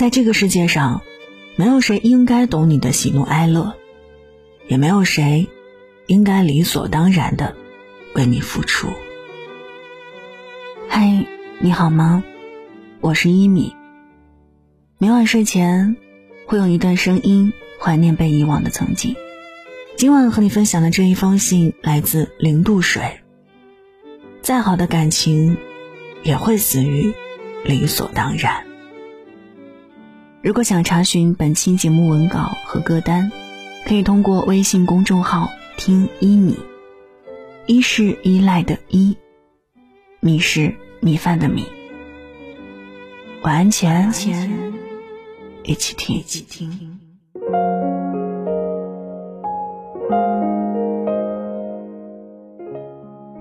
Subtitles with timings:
[0.00, 1.02] 在这个世界上，
[1.56, 3.74] 没有谁应该懂你的喜怒哀乐，
[4.66, 5.46] 也没有谁
[6.06, 7.54] 应该理所当然的
[8.14, 8.88] 为你付出。
[10.88, 11.26] 嗨，
[11.58, 12.24] 你好吗？
[13.02, 13.76] 我是一米。
[14.96, 15.98] 每晚睡前
[16.46, 19.14] 会用一段声音怀念被遗忘的曾经。
[19.98, 23.20] 今晚和你分享的这一封信来自零度水。
[24.40, 25.58] 再好的感情，
[26.22, 27.12] 也会死于
[27.64, 28.69] 理所当然。
[30.42, 33.30] 如果想查询本期节目文稿和歌单，
[33.86, 36.56] 可以通过微信公众号“听一米”，
[37.68, 39.14] 一是依赖的依，
[40.20, 41.66] 米是米饭的米。
[43.42, 44.10] 晚安前，
[45.62, 46.98] 一起听，一起听。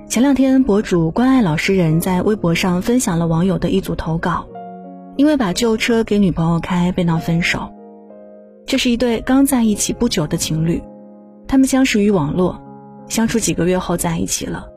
[0.09, 4.45] 前两天，博主关爱老实人在微博上分享了网友的一组投稿，
[5.19, 7.73] 因为把旧车给女朋友开被闹分手。
[8.65, 10.81] 这是一对刚在一起不久的情侣，
[11.45, 12.57] 他们相识于网络，
[13.09, 14.69] 相处几个月后在一起了。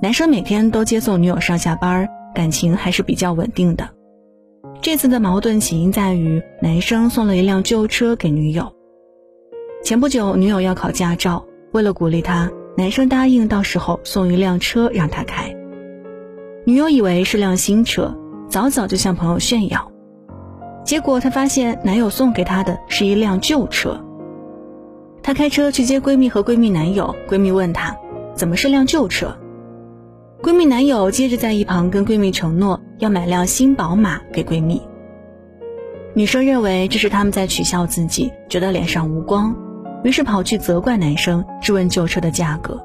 [0.00, 3.88] 男生每天都接送女友上下班，感情还是比较稳定的。
[4.80, 8.72] 这次的矛盾起因在于男生送了一辆旧车给女友。
[9.82, 12.48] 前不久，女友要考驾照，为了鼓励她。
[12.76, 15.56] 男生答应到时候送一辆车让他开，
[16.64, 18.16] 女友以为是辆新车，
[18.48, 19.90] 早早就向朋友炫耀，
[20.84, 24.00] 结果她发现男友送给她的是一辆旧车。
[25.22, 27.96] 她开车去接闺蜜和闺蜜男友，闺蜜问她
[28.34, 29.36] 怎么是辆旧车，
[30.42, 34.80] 闺蜜男友接着在一旁跟闺蜜承诺要买辆新宝马给闺蜜。
[36.14, 39.54] 女生认为这是他们在取笑自己，觉得脸上无光。
[40.04, 42.80] 于是跑去责怪男生，质问旧车的价格。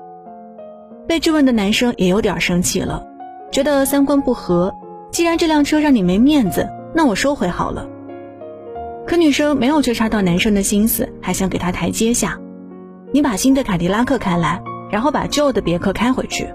[1.08, 3.06] 被质问的男生也有点生气了，
[3.52, 4.74] 觉得三观不合。
[5.12, 7.88] 既然这辆车让你没面子，那我收回好了。
[9.06, 12.40] 可女生没有觉察到男生的心思，还想给他台阶下。
[13.12, 16.48] 你把新的凯迪拉克开来，然后把旧的别克开回去。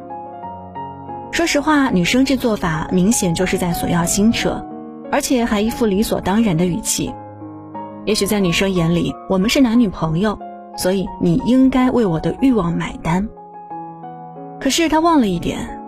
[1.32, 4.64] 说实话，女生这做法明显就是在索要新车，
[5.12, 7.12] 而且还一副理所当然的语气。
[8.06, 10.38] 也许在女生眼里，我们是男女朋友。
[10.78, 13.26] 所以你应该为我的欲望买单。
[14.60, 15.80] 可是他忘了一点，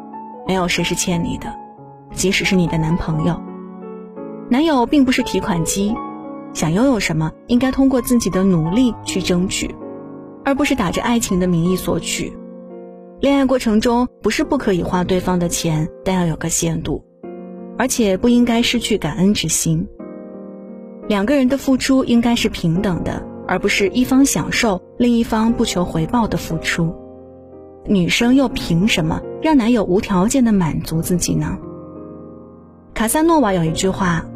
[0.46, 1.54] 没有谁是欠你的，
[2.12, 3.40] 即使是你的男朋友。
[4.48, 5.94] 男友并不是提款机，
[6.52, 9.74] 想拥有什么应该通过自己的努力去争取，
[10.44, 12.32] 而不是打着爱情的名义索取。
[13.20, 17.04] 恋爱过程中不是不可以花对方的钱，但要有个限度，
[17.76, 19.88] 而且不应该失去感恩之心。
[21.08, 23.26] 两个人的付出应该是平等的。
[23.50, 26.94] 而不是一方享受，另一方不求回报的付出，
[27.86, 31.56] 女生又凭什么让男友无条件的满足自己呢？
[32.98, 34.26] 卡萨诺瓦有一句话：“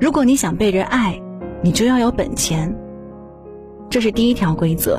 [0.00, 1.20] 如果你想被人爱，
[1.62, 2.74] 你就要有本钱。”
[3.90, 4.98] 这是第一条规则。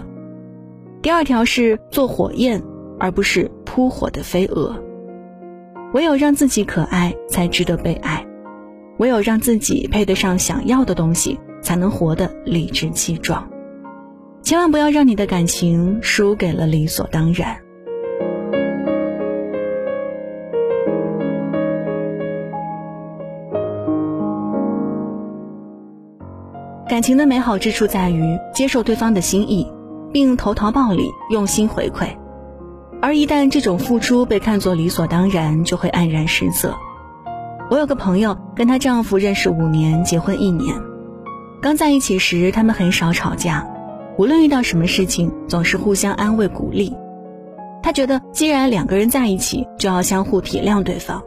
[1.01, 2.61] 第二条是做火焰，
[2.99, 4.79] 而不是扑火的飞蛾。
[5.95, 8.23] 唯有让自己可爱，才值得被爱；
[8.99, 11.39] 唯有让自己配得上想要的东西。
[11.63, 13.49] 才能活得理直气壮，
[14.43, 17.57] 千万不要让你的感情输给了理所当然。
[27.01, 29.65] 感情的美好之处在于接受对方的心意，
[30.13, 32.15] 并投桃报李，用心回馈。
[33.01, 36.75] 而一旦这种付出被看作理所当然，就会黯然失色。
[37.71, 40.75] 我有个朋友，跟她丈夫认识五年，结婚一年。
[41.59, 43.67] 刚在一起时，他们很少吵架，
[44.19, 46.95] 无论遇到什么事情，总是互相安慰鼓励。
[47.81, 51.19] 她觉得，既然两个人在一起，就要相互体谅对方。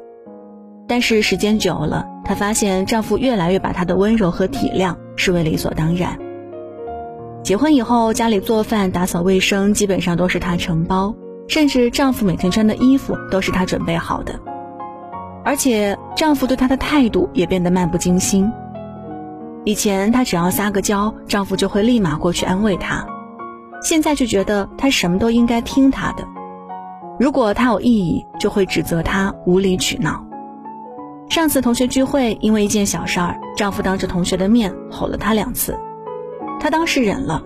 [0.86, 6.18] 但是时间久了，她发现丈夫越来越把她的温柔和体谅视为理所当然。
[7.42, 11.14] 结婚以后，家里做饭、打扫卫生基本上都是她承包，
[11.46, 14.40] 甚至丈夫每天穿的衣服都是她准备好的。
[15.44, 18.50] 而且，丈夫对她的态度也变得漫不经心。
[19.64, 23.06] 以前她只要撒个娇，丈夫就会立马过去安慰她，
[23.82, 26.24] 现在就觉得她什么都应该听她的。
[27.20, 30.23] 如果她有异议，就会指责她无理取闹。
[31.28, 35.76] 上次同学聚会，因为一件小事儿，丈夫当着同学的面吼了她两次，
[36.60, 37.42] 她当时忍了，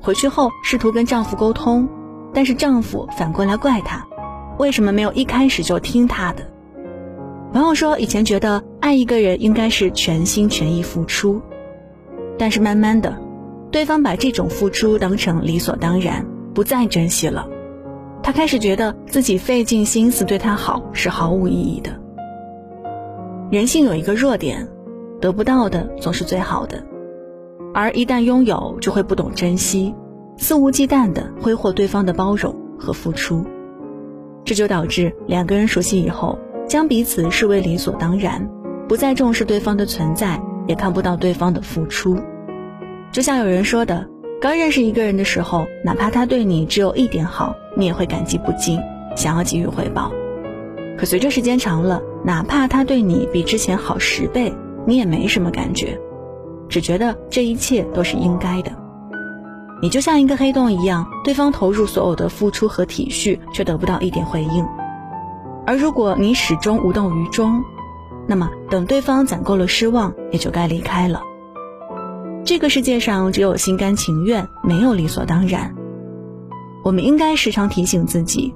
[0.00, 1.88] 回去后试图跟丈夫沟通，
[2.32, 4.06] 但是丈夫反过来怪她，
[4.58, 6.46] 为什么没有一开始就听她的？
[7.52, 11.40] 朋友说，以前觉得爱一个人应该是全心全意付出。
[12.38, 13.16] 但是慢慢的，
[13.70, 17.48] 对方把这种付出当成理所当然，不再珍惜了。
[18.22, 22.03] 他开始觉得自己费尽心思对他好是毫无意义的。
[23.50, 24.66] 人性有一个弱点，
[25.20, 26.82] 得不到的总是最好的，
[27.72, 29.94] 而一旦拥有，就会不懂珍惜，
[30.36, 33.44] 肆无忌惮地挥霍对方的包容和付出，
[34.44, 38.48] 这就导致两个人熟悉以后，将彼此视为理所当然，
[38.88, 42.18] 不再重视对方的存在，也看不到对方的付出。
[43.12, 44.08] 就像有人说的，
[44.40, 48.80] 刚认识一个人的时候，哪怕他对你只有一点好，你也会感激不尽，
[49.14, 50.10] 想要给予回报。
[50.98, 54.54] 可随着时间长了，哪怕他对你比之前好十倍，
[54.86, 56.00] 你也没什么感觉，
[56.68, 58.72] 只觉得这一切都是应该的。
[59.82, 64.66] 你就像一个黑洞一样，对方投入所有的付出和体恤，却得不到一点回应。
[65.66, 67.62] 而如果你始终无动于衷，
[68.26, 71.20] 那么等对方攒够了失望，也就该离开了。
[72.44, 75.74] 这个世界上只有心甘情愿，没有理所当然。
[76.82, 78.54] 我们应该时常提醒自己。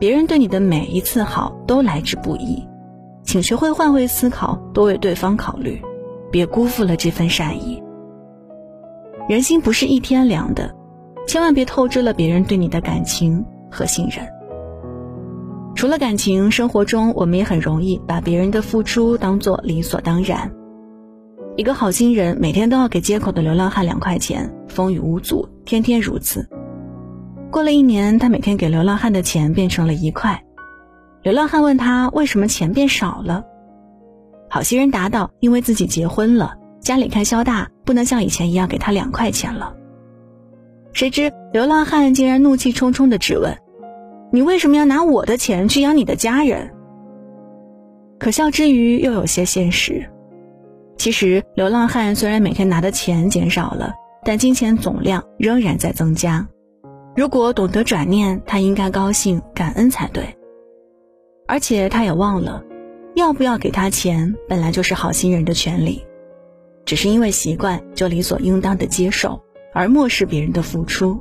[0.00, 2.64] 别人对你的每一次好都来之不易，
[3.24, 5.82] 请学会换位思考，多为对方考虑，
[6.30, 7.82] 别辜负了这份善意。
[9.28, 10.74] 人心不是一天凉的，
[11.26, 14.26] 千万别透支了别人对你的感情和信任。
[15.74, 20.52] 除了感情，生活中我们也很容易把别人的付出当做理所当然。
[21.56, 26.48] 一个好心人每天都要给街口的流浪汉两块钱，风雨无阻，天天如此。
[27.50, 30.44] 过了一年，他每天给流浪汉的钱变成了一块。
[31.24, 33.46] 流浪汉问他为什么钱变少了，
[34.50, 39.74] 好心人答道：“因为自己结婚了，家里开销大，不能像以前一样给他两块钱了。”
[40.92, 43.56] 谁知流浪汉竟然怒气冲冲的质问
[44.30, 46.70] ：“你为什么要拿我的钱去养你的家人？”
[48.20, 50.06] 可笑之余又有些现实。
[50.98, 53.94] 其实流浪汉虽然每天拿的钱减少了，
[54.26, 56.46] 但金钱总量仍然在增加。
[57.16, 60.36] 如果懂得转念，他应该高兴感恩才对。
[61.46, 62.64] 而且他也忘了，
[63.14, 66.04] 要不要给他钱本来就是好心人的权利，
[66.84, 69.40] 只是因为习惯就理所应当的接受，
[69.72, 71.20] 而漠视别人的付出。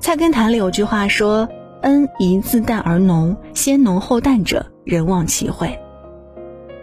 [0.00, 1.48] 菜根谭里有句话说
[1.82, 5.78] ：“恩宜自淡而浓，先浓后淡者，人忘其惠。”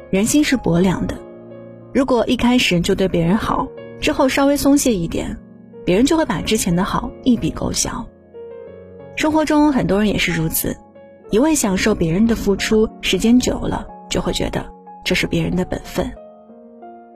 [0.09, 1.17] 人心是薄凉的，
[1.93, 3.67] 如果一开始就对别人好，
[3.99, 5.37] 之后稍微松懈一点。
[5.83, 8.05] 别人就会把之前的好一笔勾销。
[9.15, 10.75] 生活中很多人也是如此，
[11.29, 14.65] 一味享受别人的付出，时间久了就会觉得
[15.03, 16.11] 这是别人的本分。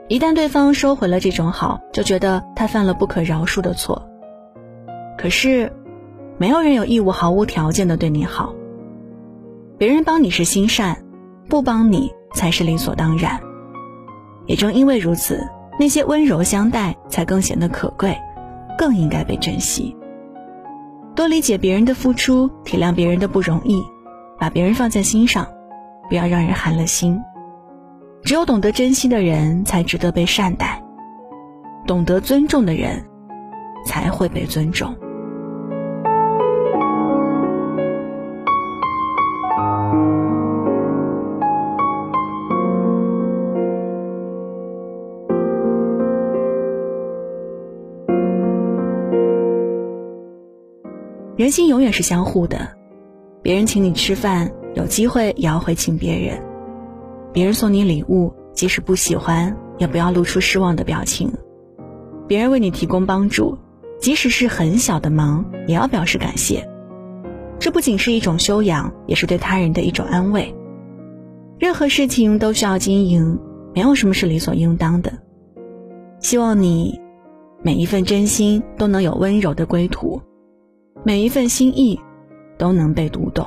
[0.08, 4.10] 一旦对方收回了这种好，就觉得他犯了不可饶恕的错。
[5.18, 5.72] 可是，
[6.38, 8.54] 没有人有义务毫无条件的对你好。
[9.78, 11.04] 别人帮你是心善，
[11.48, 13.40] 不帮你才是理所当然。
[14.46, 15.48] 也正因为如此，
[15.80, 18.18] 那些温柔相待才更显得可贵。
[18.78, 19.96] 更应该被珍惜。
[21.14, 23.84] 多理解别人的付出，体谅别人的不容易，
[24.42, 25.48] 把别人放在心上，
[26.10, 27.22] 不要让人寒了心。
[28.24, 30.82] 只有懂得珍惜的人，才值得被善待；
[31.86, 33.06] 懂得尊重的人，
[33.86, 34.96] 才会被尊重。
[51.38, 52.68] 人心永远是相互的，
[53.42, 56.38] 别人请你吃饭，有机会也要回请别人；
[57.34, 61.30] 别人送你礼物，即使不喜欢，也不要露出失望的表情；
[62.28, 63.58] 别人为你提供帮助，
[64.00, 66.68] 即使是很小的忙，也要表示感谢。
[67.58, 70.54] 这不仅是一种修养，也是对他人的一种安慰。
[71.58, 73.40] 任何事情都需要经营，
[73.74, 75.14] 没有什么是理所应当的。
[76.20, 77.00] 希望你
[77.64, 80.22] 每一份真心都能有温柔的归途。
[81.04, 82.00] 每一份心意
[82.62, 83.44] 都能被读懂，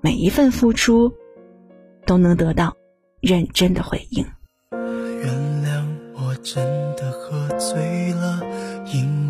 [0.00, 1.08] 每一份付出
[2.04, 2.74] 都能得到
[3.20, 4.26] 认真的回应。
[4.72, 6.66] 原谅我真
[6.96, 8.40] 的喝醉了，
[8.92, 9.21] 因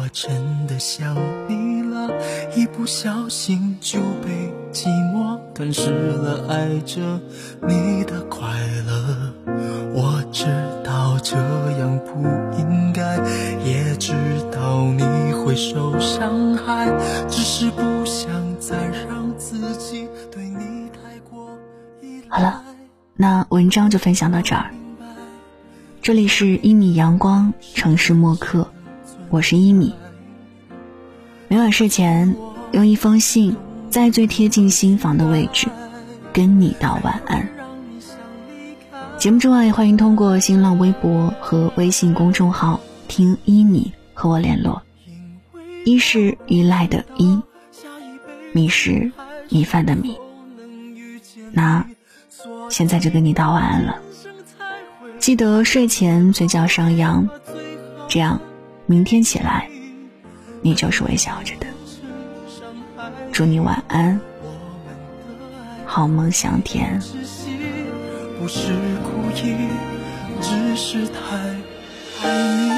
[0.00, 0.32] 我真
[0.66, 1.14] 的想
[1.46, 2.08] 你了，
[2.56, 7.20] 一不小心就被寂寞吞噬了，爱着
[7.68, 8.48] 你的快
[8.86, 9.30] 乐。
[9.92, 10.46] 我知
[10.82, 11.36] 道这
[11.72, 12.22] 样不
[12.58, 13.18] 应该，
[13.62, 14.14] 也知
[14.50, 15.04] 道你
[15.34, 16.88] 会受伤害，
[17.28, 21.46] 只是不想再让自己对你太过
[22.00, 22.38] 依赖。
[22.38, 22.62] 好了，
[23.16, 24.70] 那文章就分享到这儿。
[26.00, 28.66] 这里是一米阳光城市默客，
[29.30, 29.94] 我是一米。
[31.46, 32.34] 每晚睡前
[32.72, 33.56] 用一封信，
[33.88, 35.68] 在最贴近心房的位置，
[36.32, 37.48] 跟你道晚安。
[39.18, 44.82] 节目之外，欢迎通过新浪微博和微信公众号“听一米”和我联络。
[45.84, 47.40] 一是依赖的依，
[48.52, 49.12] 米是
[49.48, 50.18] 米饭的米。
[51.52, 51.86] 那
[52.68, 53.96] 现在就跟你道晚安了，
[55.20, 57.28] 记得睡前嘴角上扬，
[58.08, 58.40] 这样
[58.90, 59.70] 明天起来
[60.62, 61.66] 你就是微笑着的。
[63.30, 64.20] 祝你晚安，
[65.86, 67.00] 好梦香甜。
[68.40, 68.72] 不是
[69.04, 69.54] 故意，
[70.42, 71.36] 只是太
[72.28, 72.69] 爱你。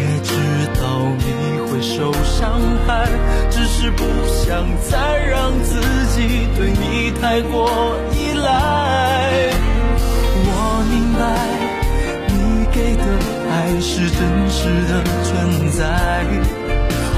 [0.00, 0.32] 也知
[0.80, 0.82] 道
[1.18, 3.06] 你会受伤害，
[3.50, 5.78] 只是不想再让自
[6.14, 7.70] 己对你太过
[8.12, 9.50] 依赖。
[10.46, 10.52] 我
[10.90, 11.20] 明白
[12.28, 12.34] 你
[12.72, 13.04] 给的。
[13.52, 15.80] 爱是真实的存在，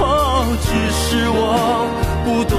[0.01, 1.87] 哦，只是我
[2.25, 2.59] 不懂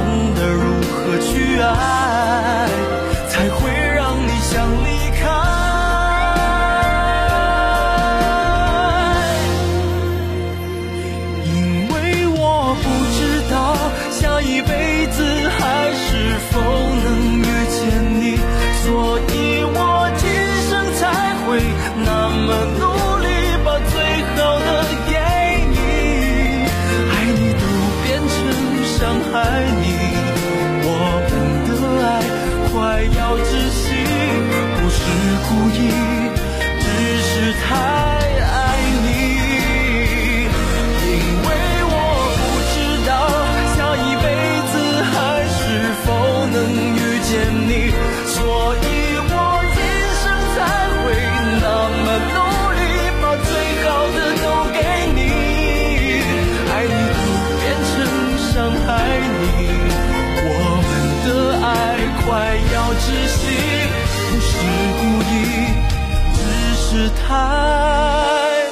[67.33, 68.67] 爱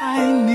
[0.00, 0.54] 爱你。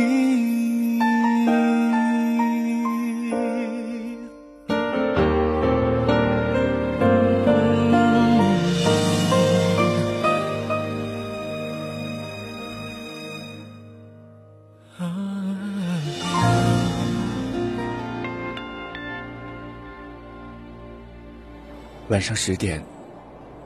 [22.10, 22.84] 晚上十点，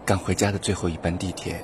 [0.05, 1.63] 赶回家的最后一班地铁。